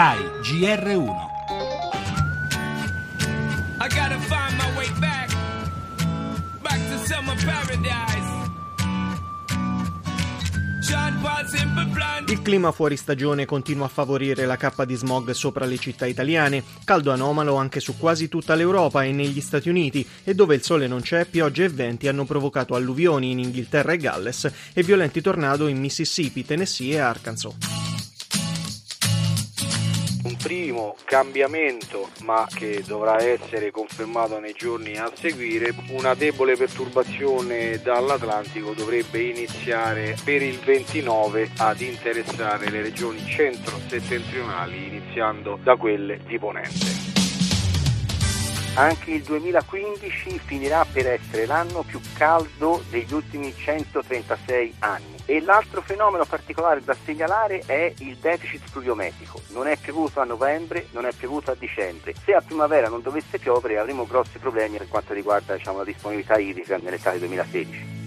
RAI 0.00 0.16
GR1 0.40 1.12
I 3.80 3.88
gotta 3.88 4.18
find 4.20 4.56
my 4.56 4.74
way 4.74 4.88
back, 4.98 5.30
back 6.62 6.80
to 6.88 7.06
summer 7.06 7.36
paradise. 7.44 8.08
Il 12.28 12.40
clima 12.40 12.72
fuori 12.72 12.96
stagione 12.96 13.44
continua 13.44 13.84
a 13.84 13.88
favorire 13.88 14.46
la 14.46 14.56
cappa 14.56 14.86
di 14.86 14.94
smog 14.94 15.32
sopra 15.32 15.66
le 15.66 15.76
città 15.76 16.06
italiane, 16.06 16.64
caldo 16.84 17.12
anomalo 17.12 17.56
anche 17.56 17.80
su 17.80 17.98
quasi 17.98 18.30
tutta 18.30 18.54
l'Europa 18.54 19.04
e 19.04 19.12
negli 19.12 19.42
Stati 19.42 19.68
Uniti, 19.68 20.06
e 20.24 20.34
dove 20.34 20.54
il 20.54 20.62
sole 20.62 20.86
non 20.86 21.02
c'è, 21.02 21.26
piogge 21.26 21.64
e 21.64 21.68
venti 21.68 22.08
hanno 22.08 22.24
provocato 22.24 22.74
alluvioni 22.74 23.32
in 23.32 23.40
Inghilterra 23.40 23.92
e 23.92 23.98
Galles 23.98 24.50
e 24.72 24.82
violenti 24.82 25.20
tornado 25.20 25.66
in 25.66 25.78
Mississippi, 25.78 26.46
Tennessee 26.46 26.94
e 26.94 26.98
Arkansas. 26.98 27.79
Primo 30.42 30.96
cambiamento, 31.04 32.08
ma 32.22 32.46
che 32.52 32.82
dovrà 32.86 33.22
essere 33.22 33.70
confermato 33.70 34.38
nei 34.38 34.54
giorni 34.54 34.96
a 34.96 35.10
seguire, 35.14 35.74
una 35.90 36.14
debole 36.14 36.56
perturbazione 36.56 37.80
dall'Atlantico 37.82 38.72
dovrebbe 38.72 39.20
iniziare 39.20 40.16
per 40.24 40.42
il 40.42 40.58
29 40.58 41.50
ad 41.58 41.80
interessare 41.80 42.70
le 42.70 42.82
regioni 42.82 43.24
centro-settentrionali, 43.26 44.86
iniziando 44.86 45.58
da 45.62 45.76
quelle 45.76 46.20
di 46.26 46.38
Ponente. 46.38 47.09
Anche 48.74 49.10
il 49.10 49.22
2015 49.24 50.38
finirà 50.38 50.86
per 50.90 51.08
essere 51.08 51.44
l'anno 51.44 51.82
più 51.82 52.00
caldo 52.16 52.82
degli 52.88 53.12
ultimi 53.12 53.52
136 53.52 54.76
anni. 54.78 55.16
E 55.26 55.40
l'altro 55.40 55.80
fenomeno 55.82 56.24
particolare 56.24 56.80
da 56.82 56.96
segnalare 57.04 57.62
è 57.66 57.92
il 57.98 58.16
deficit 58.16 58.70
pluviometrico. 58.70 59.40
Non 59.48 59.66
è 59.66 59.76
piovuto 59.76 60.20
a 60.20 60.24
novembre, 60.24 60.86
non 60.92 61.04
è 61.04 61.12
piovuto 61.12 61.50
a 61.50 61.56
dicembre. 61.58 62.14
Se 62.24 62.32
a 62.32 62.40
primavera 62.40 62.88
non 62.88 63.02
dovesse 63.02 63.40
piovere 63.40 63.76
avremo 63.76 64.06
grossi 64.06 64.38
problemi 64.38 64.76
per 64.78 64.88
quanto 64.88 65.14
riguarda 65.14 65.56
diciamo, 65.56 65.78
la 65.78 65.84
disponibilità 65.84 66.38
idrica 66.38 66.78
nell'estate 66.80 67.18
2016. 67.18 67.99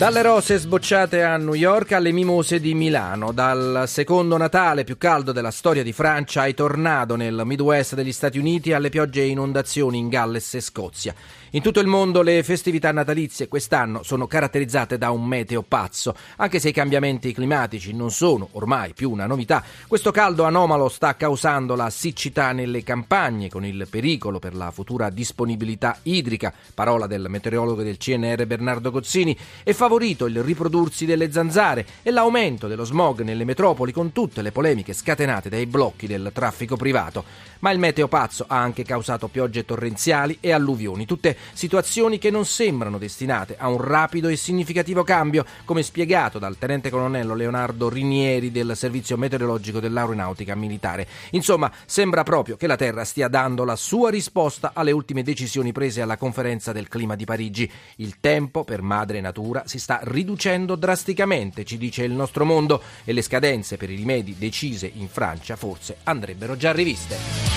Dalle 0.00 0.22
rose 0.22 0.56
sbocciate 0.56 1.22
a 1.22 1.36
New 1.36 1.52
York 1.52 1.92
alle 1.92 2.10
mimose 2.10 2.58
di 2.58 2.72
Milano, 2.72 3.32
dal 3.32 3.84
secondo 3.86 4.38
Natale 4.38 4.82
più 4.82 4.96
caldo 4.96 5.30
della 5.30 5.50
storia 5.50 5.82
di 5.82 5.92
Francia 5.92 6.40
ai 6.40 6.54
tornado 6.54 7.16
nel 7.16 7.42
Midwest 7.44 7.96
degli 7.96 8.10
Stati 8.10 8.38
Uniti 8.38 8.72
alle 8.72 8.88
piogge 8.88 9.20
e 9.20 9.26
inondazioni 9.26 9.98
in 9.98 10.08
Galles 10.08 10.54
e 10.54 10.62
Scozia. 10.62 11.14
In 11.50 11.60
tutto 11.62 11.80
il 11.80 11.86
mondo 11.86 12.22
le 12.22 12.42
festività 12.44 12.92
natalizie 12.92 13.48
quest'anno 13.48 14.02
sono 14.02 14.26
caratterizzate 14.26 14.96
da 14.96 15.10
un 15.10 15.26
meteo 15.26 15.62
pazzo, 15.62 16.14
anche 16.36 16.60
se 16.60 16.70
i 16.70 16.72
cambiamenti 16.72 17.34
climatici 17.34 17.92
non 17.92 18.10
sono 18.10 18.48
ormai 18.52 18.94
più 18.94 19.10
una 19.10 19.26
novità. 19.26 19.62
Questo 19.86 20.12
caldo 20.12 20.44
anomalo 20.44 20.88
sta 20.88 21.14
causando 21.16 21.74
la 21.74 21.90
siccità 21.90 22.52
nelle 22.52 22.82
campagne 22.84 23.50
con 23.50 23.66
il 23.66 23.86
pericolo 23.90 24.38
per 24.38 24.54
la 24.54 24.70
futura 24.70 25.10
disponibilità 25.10 25.98
idrica, 26.04 26.54
parola 26.72 27.06
del 27.06 27.26
meteorologo 27.28 27.82
del 27.82 27.98
CNR 27.98 28.46
Bernardo 28.46 28.90
Gozzini, 28.90 29.36
e 29.62 29.74
favorito 29.90 30.26
il 30.26 30.40
riprodursi 30.44 31.04
delle 31.04 31.32
zanzare 31.32 31.84
e 32.02 32.12
l'aumento 32.12 32.68
dello 32.68 32.84
smog 32.84 33.22
nelle 33.22 33.44
metropoli 33.44 33.90
con 33.90 34.12
tutte 34.12 34.40
le 34.40 34.52
polemiche 34.52 34.92
scatenate 34.92 35.48
dai 35.48 35.66
blocchi 35.66 36.06
del 36.06 36.30
traffico 36.32 36.76
privato. 36.76 37.24
Ma 37.58 37.72
il 37.72 37.80
meteo 37.80 38.06
pazzo 38.06 38.44
ha 38.46 38.56
anche 38.56 38.84
causato 38.84 39.26
piogge 39.26 39.64
torrenziali 39.64 40.38
e 40.40 40.52
alluvioni, 40.52 41.06
tutte 41.06 41.36
situazioni 41.52 42.18
che 42.18 42.30
non 42.30 42.46
sembrano 42.46 42.98
destinate 42.98 43.56
a 43.58 43.68
un 43.68 43.82
rapido 43.82 44.28
e 44.28 44.36
significativo 44.36 45.02
cambio, 45.02 45.44
come 45.64 45.82
spiegato 45.82 46.38
dal 46.38 46.56
tenente 46.56 46.88
colonnello 46.88 47.34
Leonardo 47.34 47.88
Rinieri 47.88 48.52
del 48.52 48.72
Servizio 48.76 49.16
Meteorologico 49.16 49.80
dell'Aeronautica 49.80 50.54
Militare. 50.54 51.06
Insomma, 51.32 51.70
sembra 51.84 52.22
proprio 52.22 52.56
che 52.56 52.68
la 52.68 52.76
Terra 52.76 53.04
stia 53.04 53.26
dando 53.26 53.64
la 53.64 53.76
sua 53.76 54.08
risposta 54.08 54.70
alle 54.72 54.92
ultime 54.92 55.24
decisioni 55.24 55.72
prese 55.72 56.00
alla 56.00 56.16
conferenza 56.16 56.70
del 56.70 56.86
clima 56.86 57.16
di 57.16 57.24
Parigi. 57.24 57.70
Il 57.96 58.20
tempo 58.20 58.62
per 58.62 58.82
madre 58.82 59.20
natura 59.20 59.64
si 59.66 59.79
sta 59.80 59.98
riducendo 60.04 60.76
drasticamente, 60.76 61.64
ci 61.64 61.76
dice 61.76 62.04
il 62.04 62.12
nostro 62.12 62.44
mondo, 62.44 62.80
e 63.04 63.12
le 63.12 63.22
scadenze 63.22 63.76
per 63.76 63.90
i 63.90 63.96
rimedi 63.96 64.36
decise 64.38 64.88
in 64.94 65.08
Francia 65.08 65.56
forse 65.56 65.96
andrebbero 66.04 66.56
già 66.56 66.70
riviste. 66.70 67.50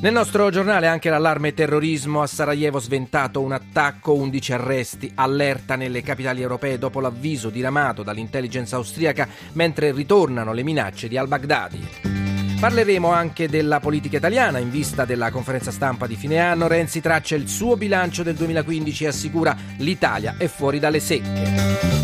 Nel 0.00 0.12
nostro 0.12 0.48
giornale 0.50 0.86
anche 0.86 1.10
l'allarme 1.10 1.54
terrorismo 1.54 2.22
a 2.22 2.28
Sarajevo 2.28 2.78
sventato 2.78 3.40
un 3.40 3.50
attacco, 3.50 4.14
11 4.14 4.52
arresti, 4.52 5.10
allerta 5.12 5.74
nelle 5.74 6.02
capitali 6.02 6.40
europee 6.40 6.78
dopo 6.78 7.00
l'avviso 7.00 7.50
diramato 7.50 8.04
dall'intelligence 8.04 8.76
austriaca 8.76 9.26
mentre 9.54 9.90
ritornano 9.90 10.52
le 10.52 10.62
minacce 10.62 11.08
di 11.08 11.16
al-Baghdadi. 11.16 12.17
Parleremo 12.58 13.12
anche 13.12 13.48
della 13.48 13.78
politica 13.78 14.16
italiana 14.16 14.58
in 14.58 14.68
vista 14.68 15.04
della 15.04 15.30
conferenza 15.30 15.70
stampa 15.70 16.08
di 16.08 16.16
fine 16.16 16.40
anno. 16.40 16.66
Renzi 16.66 17.00
traccia 17.00 17.36
il 17.36 17.48
suo 17.48 17.76
bilancio 17.76 18.24
del 18.24 18.34
2015 18.34 19.04
e 19.04 19.06
assicura 19.06 19.56
l'Italia 19.76 20.34
è 20.36 20.48
fuori 20.48 20.80
dalle 20.80 20.98
secche. 20.98 21.46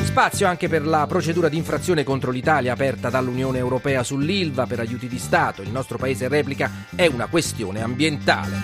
Spazio 0.04 0.46
anche 0.46 0.68
per 0.68 0.86
la 0.86 1.06
procedura 1.08 1.48
di 1.48 1.56
infrazione 1.56 2.04
contro 2.04 2.30
l'Italia 2.30 2.72
aperta 2.72 3.10
dall'Unione 3.10 3.58
Europea 3.58 4.04
sull'ILVA 4.04 4.64
per 4.66 4.78
aiuti 4.78 5.08
di 5.08 5.18
Stato. 5.18 5.60
Il 5.60 5.70
nostro 5.70 5.98
paese 5.98 6.28
replica 6.28 6.70
è 6.94 7.06
una 7.06 7.26
questione 7.26 7.82
ambientale. 7.82 8.62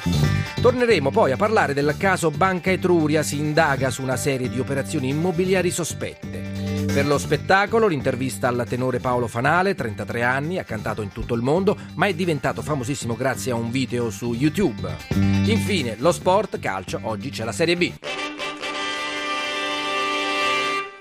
Torneremo 0.60 1.10
poi 1.10 1.32
a 1.32 1.36
parlare 1.36 1.74
del 1.74 1.96
caso 1.98 2.30
Banca 2.30 2.70
Etruria, 2.70 3.24
si 3.24 3.36
indaga 3.40 3.90
su 3.90 4.02
una 4.02 4.16
serie 4.16 4.48
di 4.48 4.60
operazioni 4.60 5.08
immobiliari 5.08 5.72
sospette. 5.72 6.49
Per 6.92 7.06
lo 7.06 7.18
spettacolo 7.18 7.86
l'intervista 7.86 8.48
al 8.48 8.66
tenore 8.68 8.98
Paolo 8.98 9.28
Fanale, 9.28 9.76
33 9.76 10.24
anni, 10.24 10.58
ha 10.58 10.64
cantato 10.64 11.02
in 11.02 11.12
tutto 11.12 11.34
il 11.34 11.40
mondo, 11.40 11.76
ma 11.94 12.06
è 12.06 12.14
diventato 12.14 12.62
famosissimo 12.62 13.14
grazie 13.14 13.52
a 13.52 13.54
un 13.54 13.70
video 13.70 14.10
su 14.10 14.34
YouTube. 14.34 14.96
Infine, 15.44 15.94
lo 15.98 16.10
sport 16.10 16.58
calcio, 16.58 16.98
oggi 17.02 17.30
c'è 17.30 17.44
la 17.44 17.52
Serie 17.52 17.76
B. 17.76 17.92